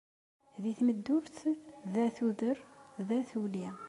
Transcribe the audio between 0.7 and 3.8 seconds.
tmeddurt, da tuder, da tuli.